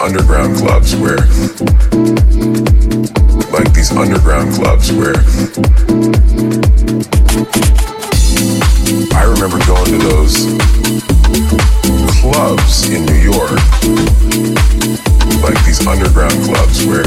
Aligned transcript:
underground 0.00 0.56
clubs 0.56 0.96
where 0.96 1.18
like 3.52 3.70
these 3.74 3.92
underground 3.92 4.50
clubs 4.54 4.90
where 4.92 5.14
I 9.14 9.24
remember 9.24 9.58
going 9.66 9.84
to 9.84 9.98
those 10.08 10.46
clubs 12.20 12.88
in 12.88 13.04
New 13.04 13.20
York 13.20 13.60
like 15.42 15.62
these 15.66 15.86
underground 15.86 16.44
clubs 16.44 16.86
where 16.86 17.04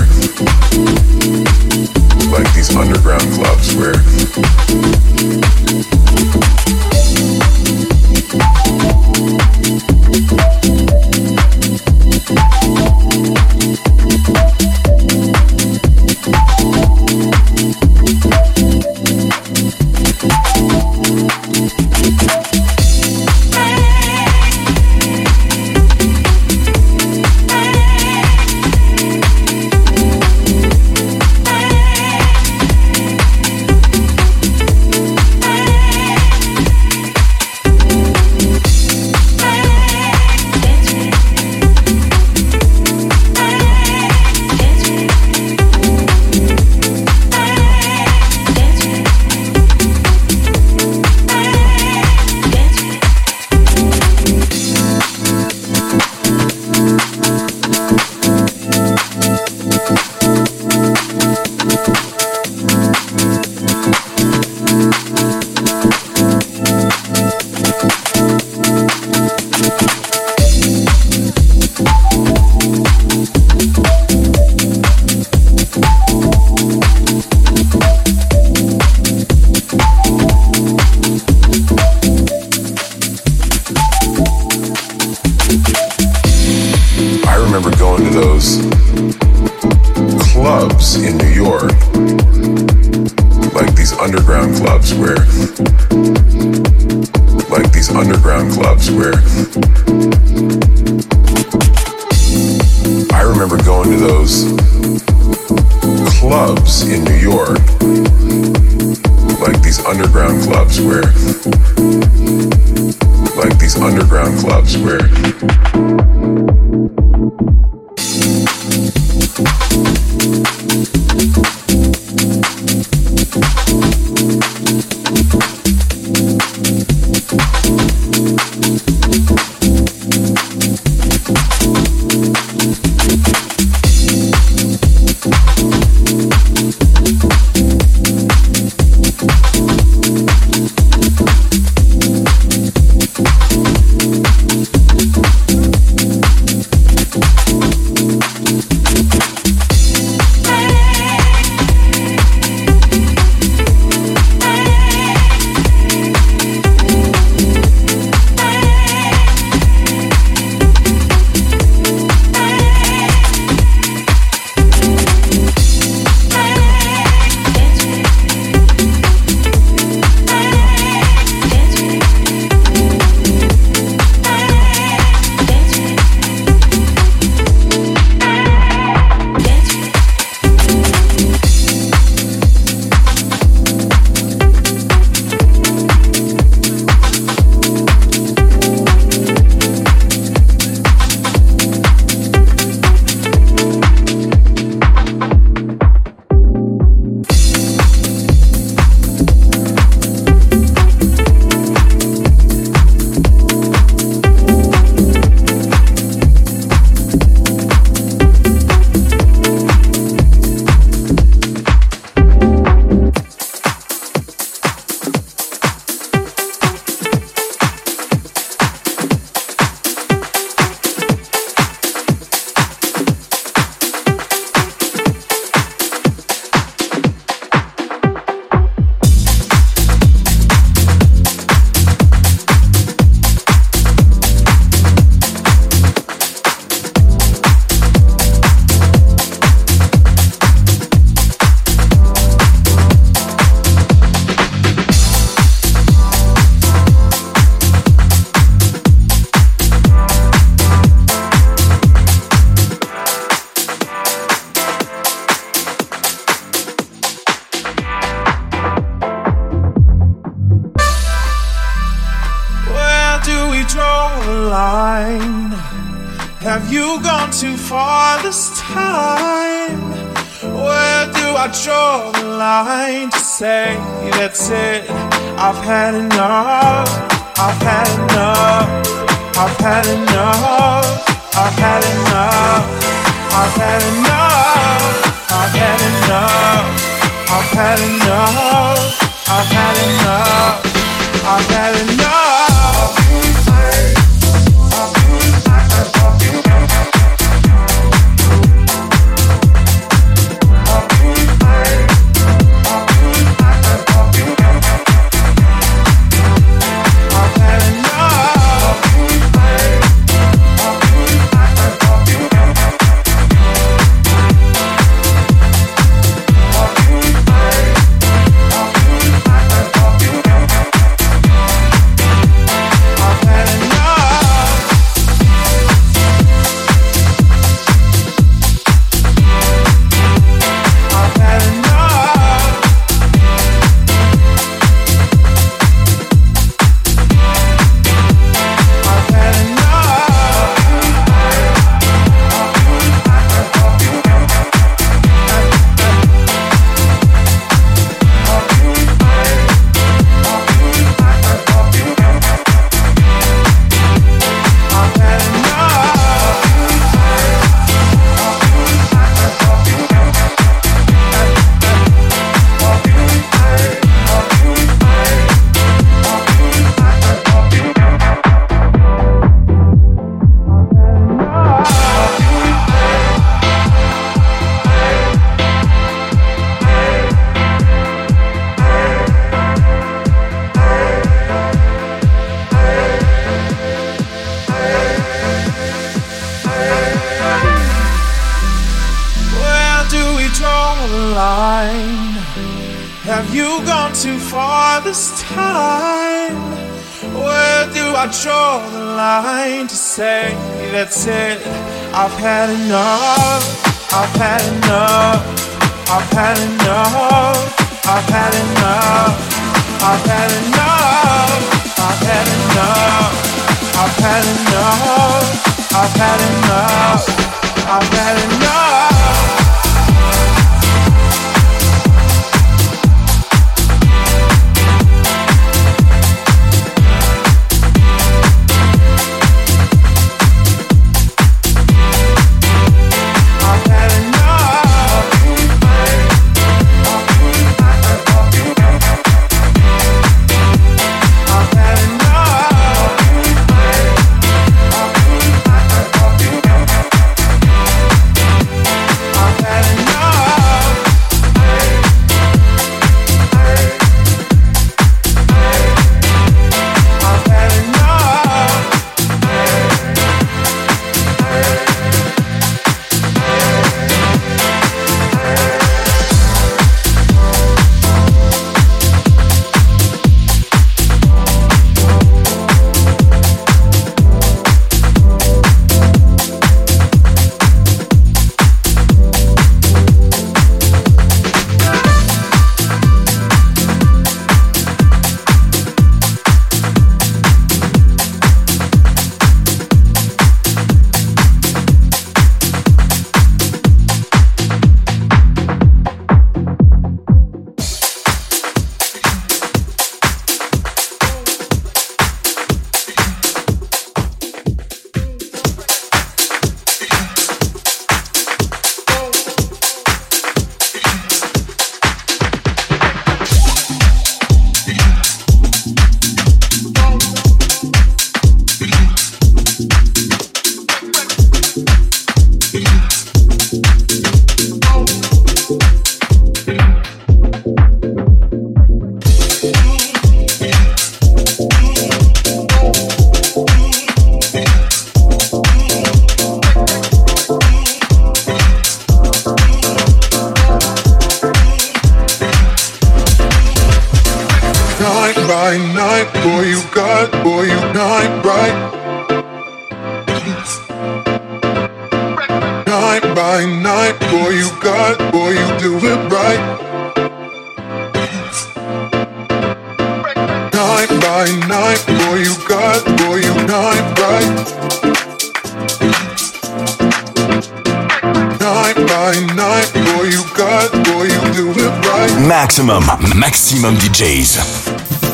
Maximum, 572.63 573.13
maximum 573.15 573.75
DJs. 573.77 574.39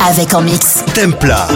Avec 0.07 0.35
en 0.35 0.41
mix 0.41 0.83
Templar. 0.93 1.49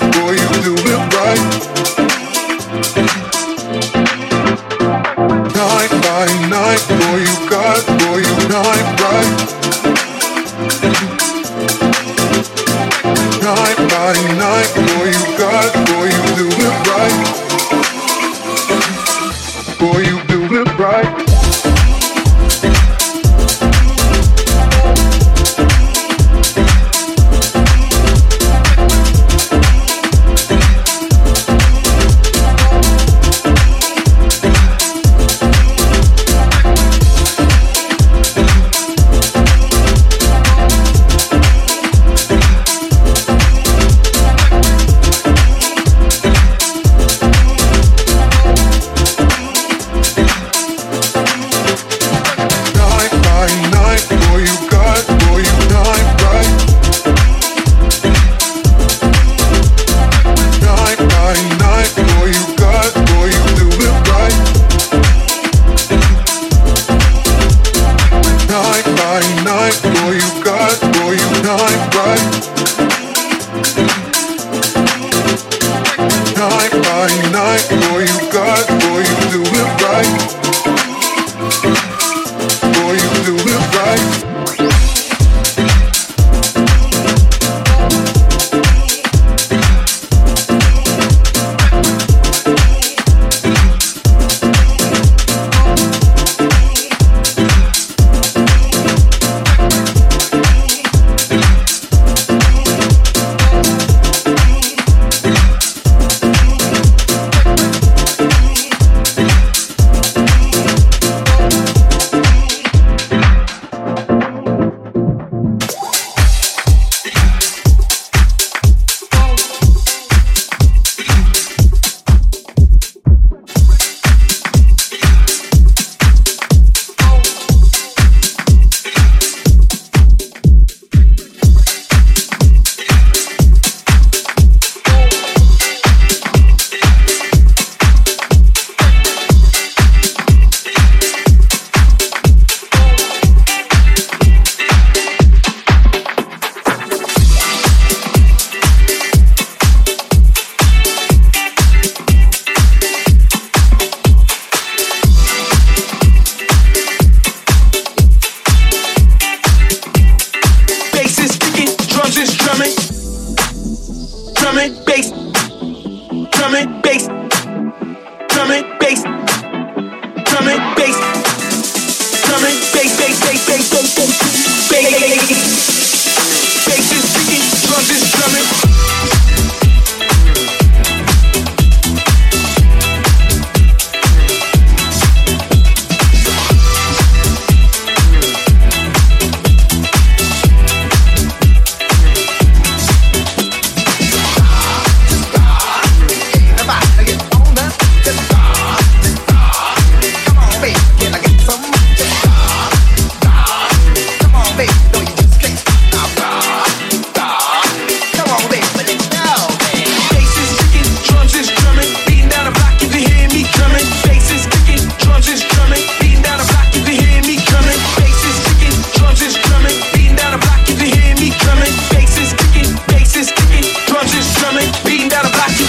Boy, 0.00 0.32
you 0.32 0.62
do 0.62 0.72
you 0.72 0.74
right. 0.74 0.87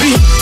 Maxximum, 0.10 0.38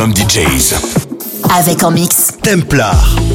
maximum 0.00 0.14
DJs. 0.14 0.74
Avec 1.58 1.82
en 1.82 1.90
mix. 1.90 2.32
Templar. 2.42 3.29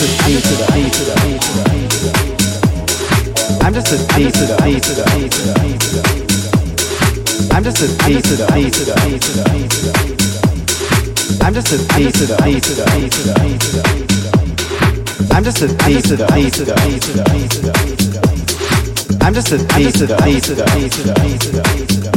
Just 0.00 0.08
a 0.08 0.24
A 0.24 0.40
to 0.40 0.54
the 0.56 0.64
A 0.70 0.88
to 0.90 1.04
the 1.04 1.12
I'm 3.60 3.72
just 3.74 3.92
a 3.92 3.96
A 4.16 4.30
to 4.30 4.44
the 4.46 4.56
A 4.64 4.80
to 4.80 4.92
the 4.96 5.04
A 5.10 5.28
to 5.28 5.88
the 5.90 6.04
I'm 7.52 7.62
just 7.62 7.82
a 7.82 7.84
A 7.84 8.20
to 8.20 8.34
the 8.36 8.46
A 8.48 8.70
to 8.70 8.84
the 8.84 8.94
A 8.96 9.18
to 9.20 9.30
the 9.34 10.00
I'm 11.42 11.52
just 11.52 11.72
a 11.72 11.76
A 11.76 12.10
to 12.10 12.26
the 12.26 12.36
A 12.40 12.60
to 12.60 12.74
the 12.74 12.84
A 12.90 13.08
to 13.08 13.20
the 13.20 13.40
A 13.40 13.58
to 13.60 13.68
the 13.70 14.32
I'm 15.34 15.44
just 15.44 15.60
a 15.60 15.66
A 15.66 16.00
to 16.00 16.16
the 16.16 16.24
A 16.24 16.50
to 16.50 16.64
the 16.64 16.72
A 16.72 16.98
to 16.98 17.10
the 17.10 17.20
A 17.20 17.90
to 17.90 18.08
the 18.10 18.24
I'm 19.20 19.34
just 19.34 19.52
a 19.52 19.56
A 19.56 19.92
to 19.92 20.06
the 20.06 20.16
A 20.16 20.40
to 20.40 20.54
the 20.54 20.64
A 20.64 20.88
to 20.96 21.48
the 21.50 21.60
A 21.60 21.76
to 21.86 21.96
the 22.00 22.16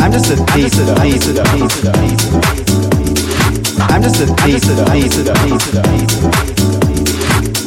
I'm 0.00 0.12
just 0.12 0.30
a 0.30 0.34
A 0.34 0.70
to 0.70 0.82
the 0.84 0.94
A 1.02 1.18
to 1.18 1.32
the 1.32 1.42
A 1.42 1.66
to 1.68 1.80
the 1.80 1.90
A 1.90 2.16
to 2.16 2.28
the 2.28 2.52
I'm 3.90 4.02
just 4.02 4.20
a 4.20 4.24
A 4.24 4.58
to 4.58 4.72
the 4.74 4.84
A 4.88 5.08
to 5.08 5.22
the 5.22 5.32
A 5.32 5.58
to 5.58 5.72
the 5.72 5.80
A 5.80 6.06
to 6.08 6.20
the 6.20 6.47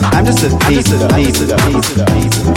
I'm 0.04 0.26
just 0.26 0.44
a 0.44 0.48
A 0.48 0.50
to 0.50 0.96
the 0.98 1.08
A 1.16 1.32
to 1.32 1.46
the 1.46 1.56
A 1.56 1.72
to 1.82 1.94
the 1.96 2.04
A 2.04 2.22
to 2.30 2.40
the 2.44 2.52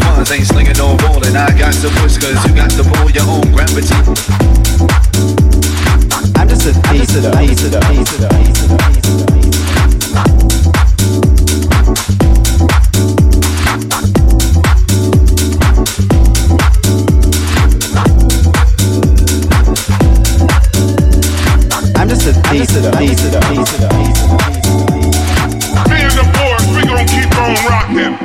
Mars 0.00 0.30
ain't 0.32 0.46
slinging 0.46 0.76
no 0.78 0.96
ballin'. 0.96 1.36
I 1.36 1.56
got 1.58 1.74
some 1.74 1.92
whiskers, 2.02 2.42
you 2.44 2.54
got 2.54 2.70
to 2.70 2.84
pull 2.84 3.10
your 3.10 3.24
own 3.28 3.52
gravity. 3.52 3.94
I'm 6.36 6.48
just 6.48 6.66
a 6.66 6.70
A 6.70 7.06
to 7.06 7.20
the 7.20 7.30
A 7.38 7.54
to 7.54 7.68
the 7.68 7.78
A 7.78 8.04
to 8.04 8.16
the 8.18 8.26
A 8.26 8.44
to 8.52 8.66
the 8.66 8.78
A 8.84 9.40
to 9.42 9.58
the 9.58 9.63
and 22.60 22.68
the 26.14 26.24
boys, 26.34 26.64
we 26.76 26.82
gon' 26.86 27.06
keep 27.06 27.36
on 27.36 27.54
rocking. 27.66 28.23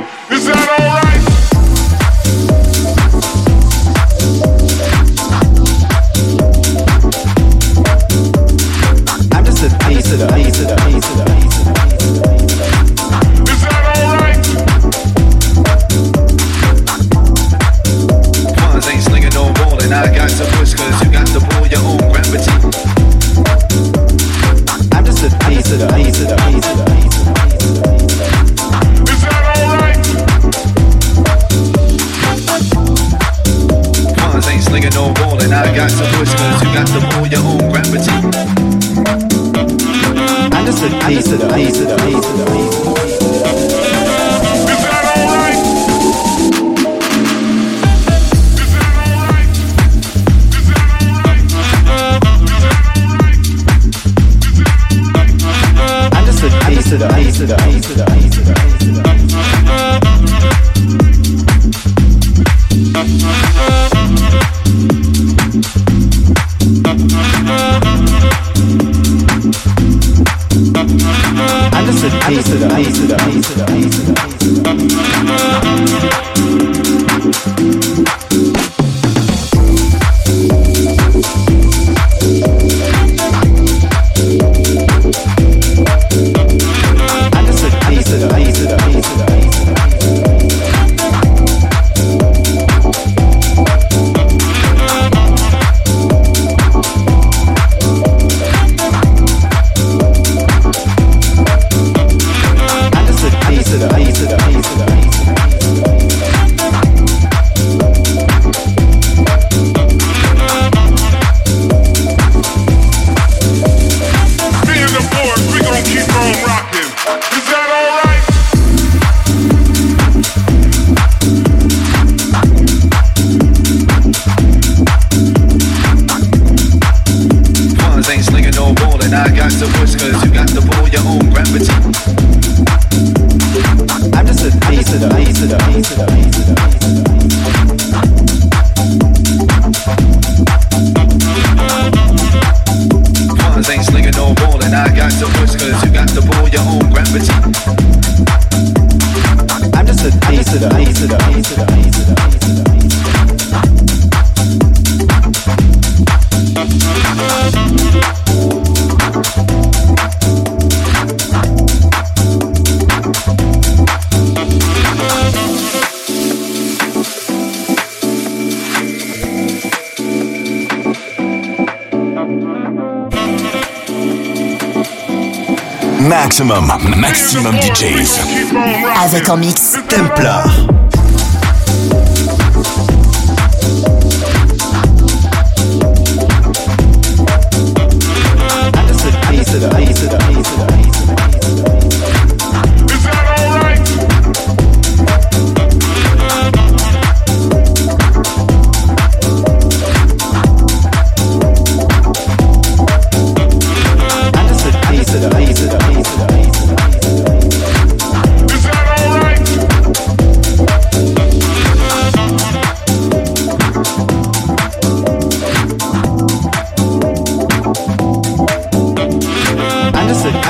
Maxximum, 176.10 176.66
maxximum 176.96 177.54
DJs. 177.54 178.18
Keep 178.26 178.52
on 178.52 178.82
rocking. 178.82 178.96
Avec 179.04 179.28
en 179.28 179.36
mix 179.36 179.76
Templar. 179.88 180.79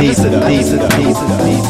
I'm 0.00 0.06
just 0.06 0.24
a 0.24 0.30
A 0.30 1.69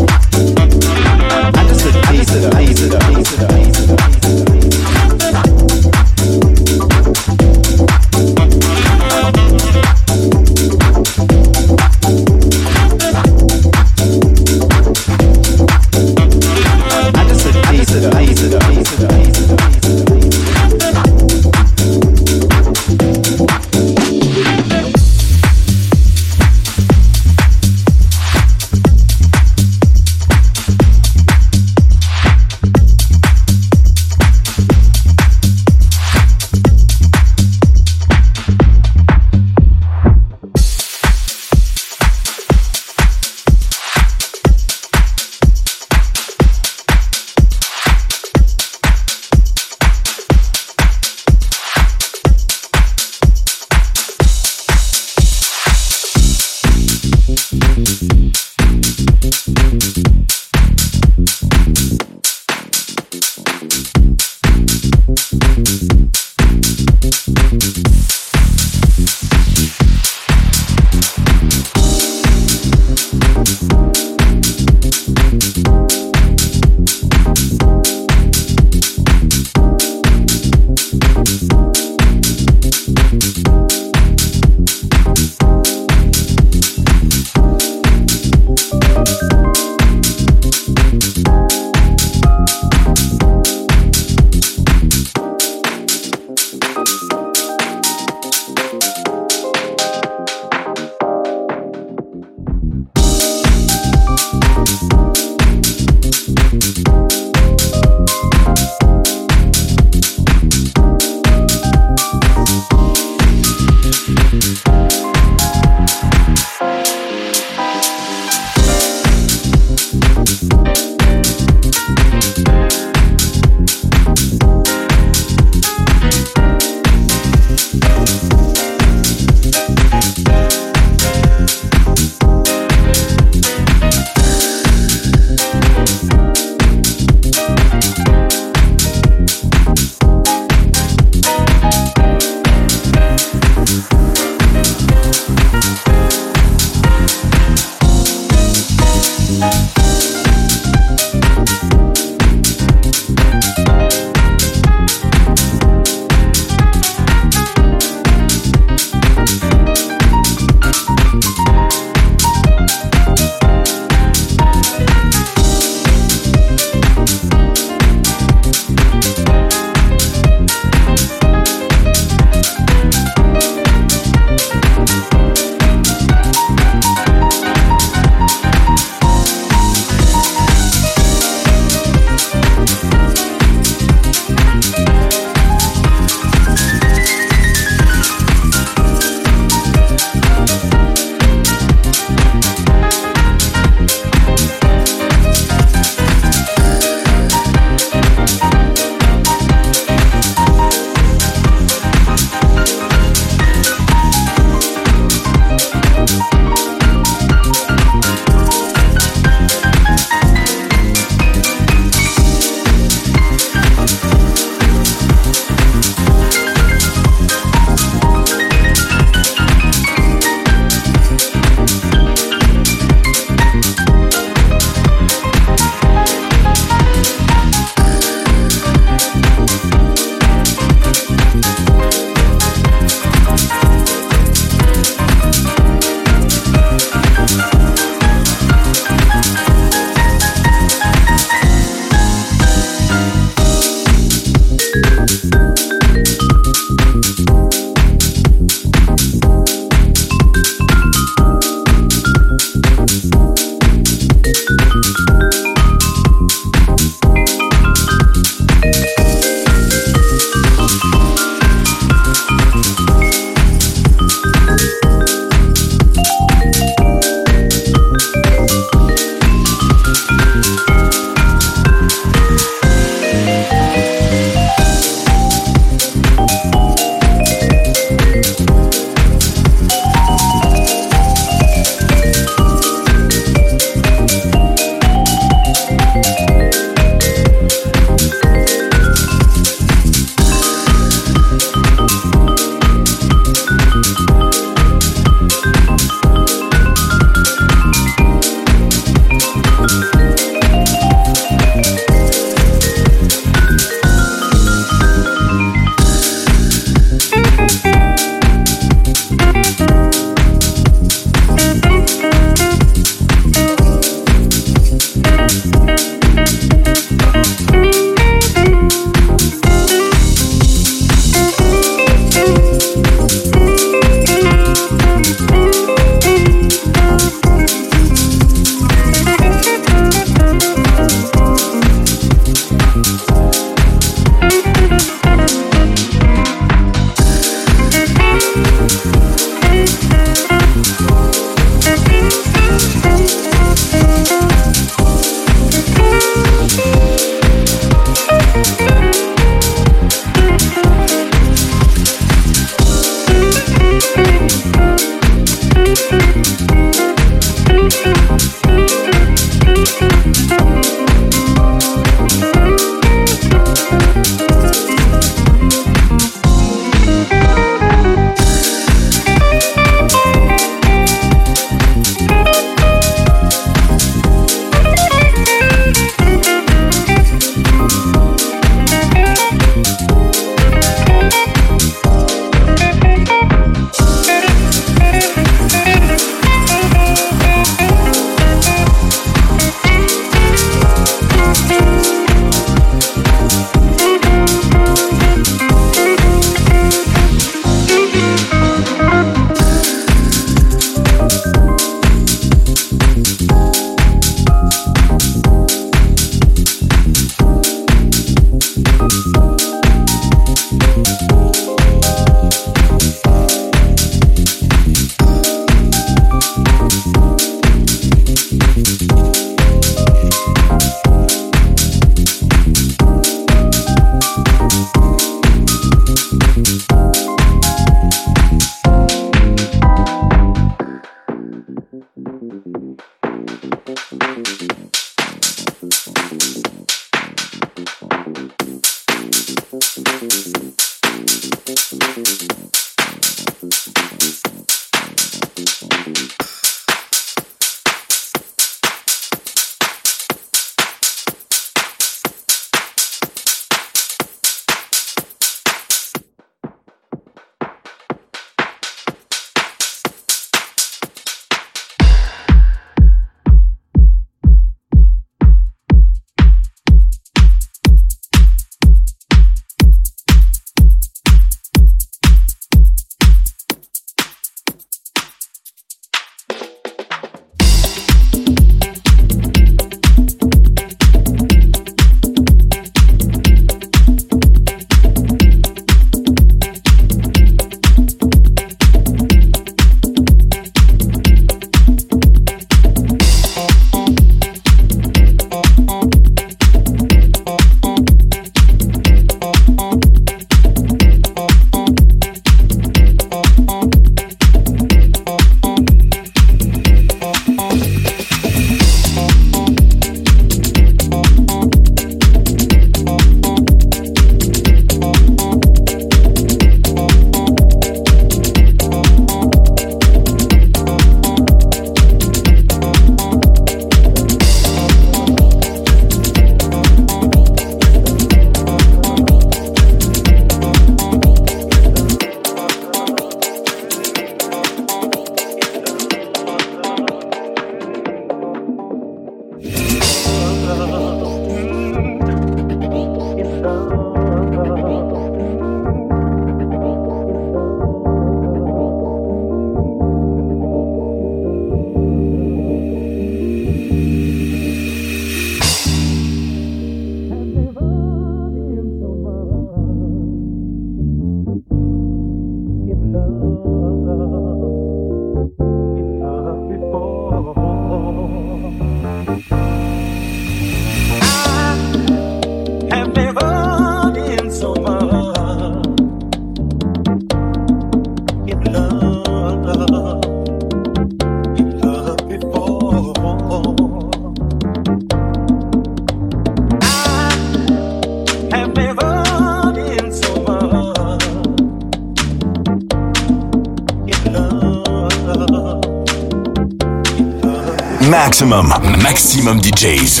Maximum, 598.30 598.76
maximum 598.80 599.40
DJs. 599.42 600.00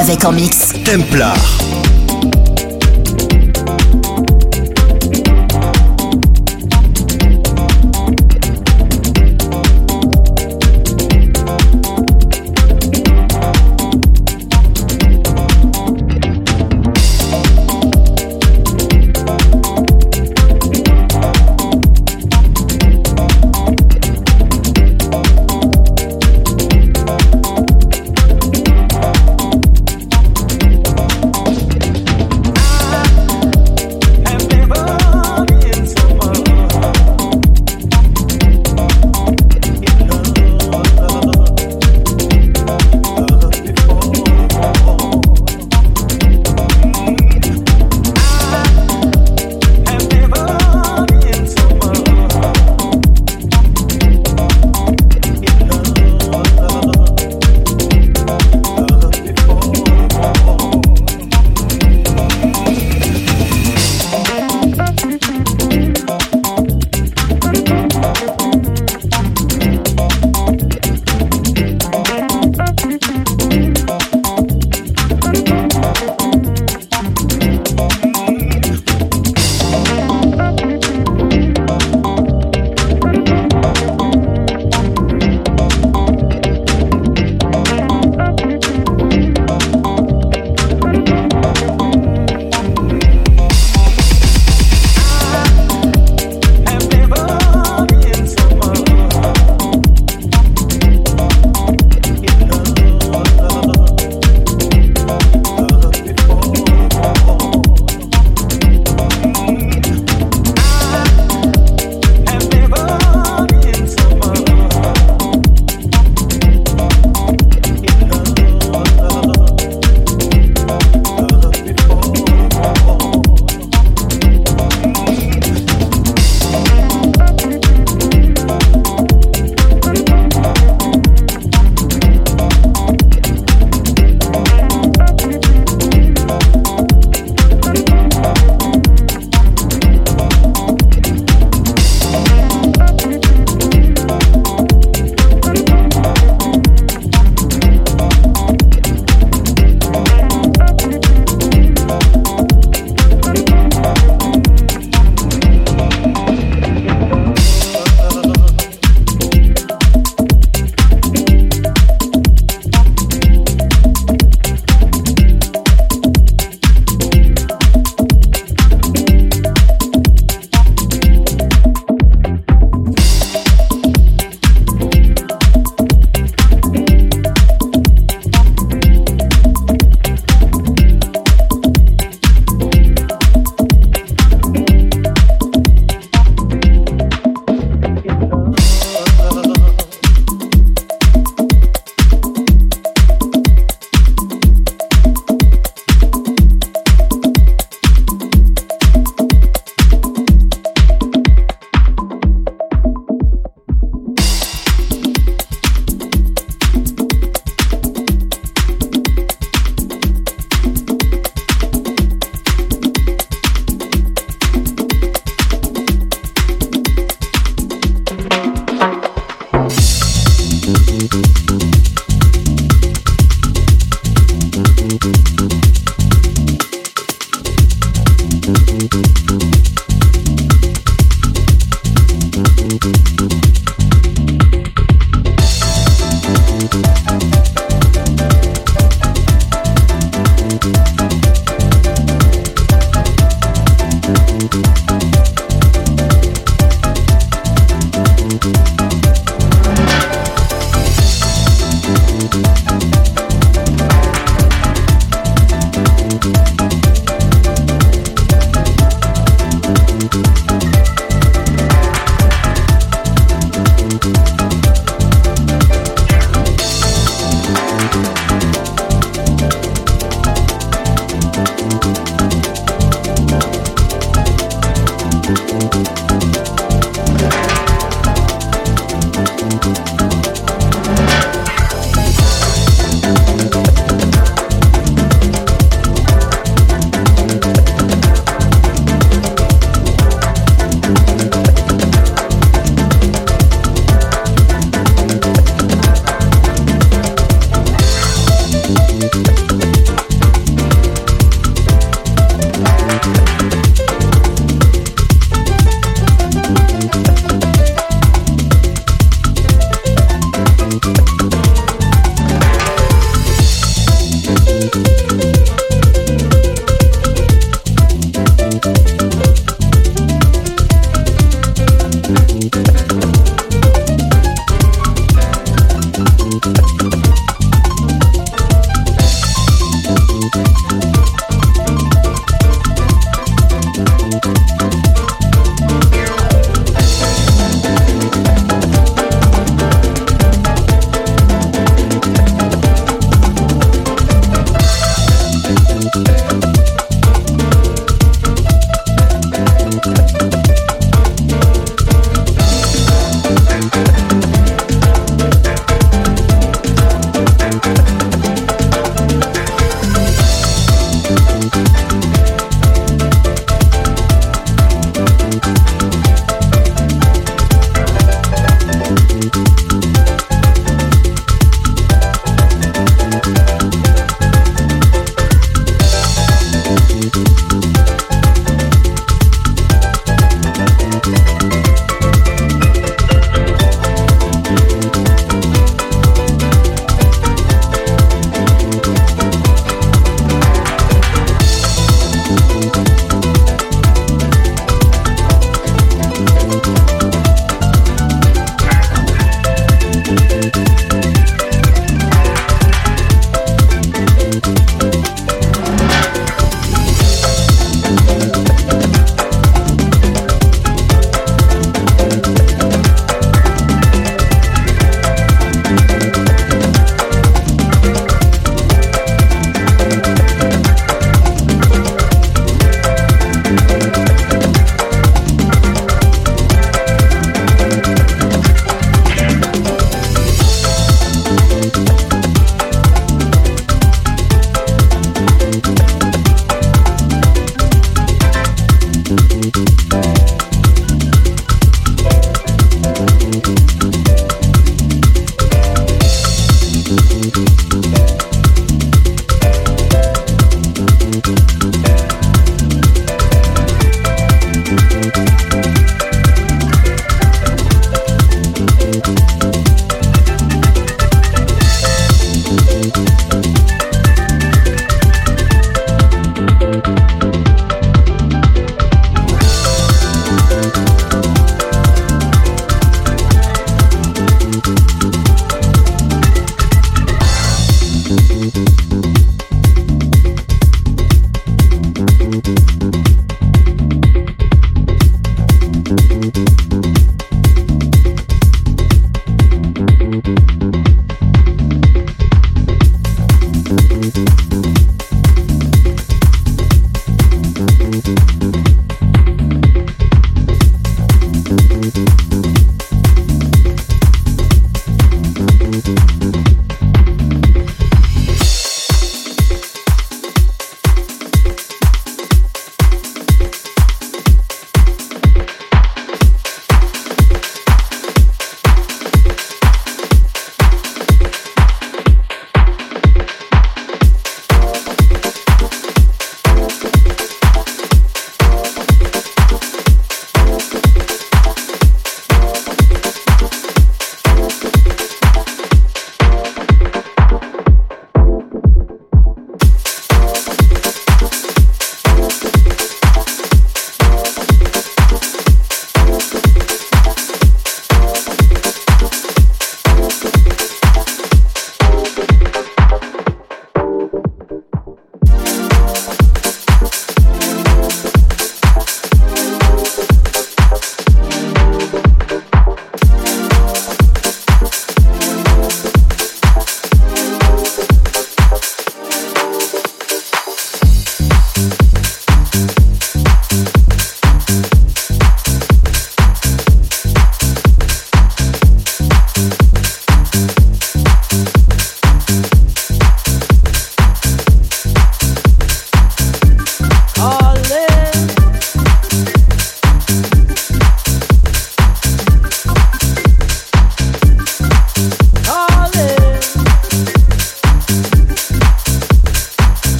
Avec 0.00 0.24
en 0.24 0.32
mix. 0.32 0.72
Templar. 0.82 1.36